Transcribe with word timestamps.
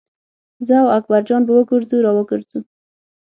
زه 0.67 0.75
او 0.81 0.87
اکبر 0.97 1.21
جان 1.27 1.41
به 1.47 1.53
وګرځو 1.57 1.97
را 2.05 2.11
وګرځو. 2.17 2.59